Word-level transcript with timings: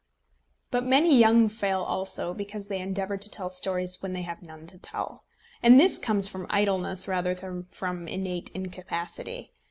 But 0.71 0.83
many 0.83 1.15
young 1.15 1.47
fail 1.47 1.83
also, 1.83 2.33
because 2.33 2.65
they 2.69 2.79
endeavour 2.81 3.17
to 3.17 3.29
tell 3.29 3.51
stories 3.51 4.01
when 4.01 4.13
they 4.13 4.23
have 4.23 4.41
none 4.41 4.65
to 4.65 4.79
tell. 4.79 5.25
And 5.61 5.79
this 5.79 5.99
comes 5.99 6.27
from 6.27 6.47
idleness 6.49 7.07
rather 7.07 7.35
than 7.35 7.65
from 7.65 8.07
innate 8.07 8.49
incapacity. 8.55 9.53